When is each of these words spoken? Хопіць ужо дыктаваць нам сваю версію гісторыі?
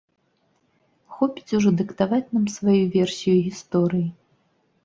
Хопіць 1.17 1.55
ужо 1.59 1.69
дыктаваць 1.81 2.23
нам 2.39 2.45
сваю 2.57 2.81
версію 2.97 3.35
гісторыі? 3.49 4.07